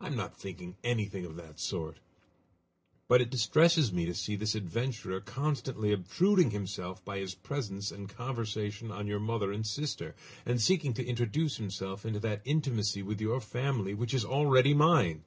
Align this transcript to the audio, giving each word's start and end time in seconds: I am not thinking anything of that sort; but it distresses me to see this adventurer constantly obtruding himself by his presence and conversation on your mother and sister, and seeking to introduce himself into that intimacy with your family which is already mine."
I 0.00 0.06
am 0.06 0.14
not 0.14 0.38
thinking 0.38 0.76
anything 0.84 1.24
of 1.24 1.34
that 1.34 1.58
sort; 1.58 1.98
but 3.08 3.20
it 3.20 3.30
distresses 3.30 3.92
me 3.92 4.06
to 4.06 4.14
see 4.14 4.36
this 4.36 4.54
adventurer 4.54 5.20
constantly 5.20 5.90
obtruding 5.90 6.52
himself 6.52 7.04
by 7.04 7.18
his 7.18 7.34
presence 7.34 7.90
and 7.90 8.08
conversation 8.08 8.92
on 8.92 9.08
your 9.08 9.18
mother 9.18 9.50
and 9.50 9.66
sister, 9.66 10.14
and 10.44 10.62
seeking 10.62 10.94
to 10.94 11.04
introduce 11.04 11.56
himself 11.56 12.06
into 12.06 12.20
that 12.20 12.42
intimacy 12.44 13.02
with 13.02 13.20
your 13.20 13.40
family 13.40 13.92
which 13.92 14.14
is 14.14 14.24
already 14.24 14.72
mine." 14.72 15.24